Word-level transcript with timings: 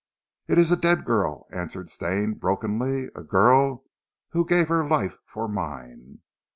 "It 0.47 0.57
is 0.57 0.71
a 0.71 0.75
dead 0.75 1.05
girl," 1.05 1.45
answered 1.51 1.91
Stane, 1.91 2.33
brokenly 2.33 3.11
"a 3.15 3.21
girl 3.21 3.83
who 4.29 4.47
gave 4.47 4.67
her 4.67 4.83
life 4.83 5.19
for 5.27 5.47
mine." 5.47 6.21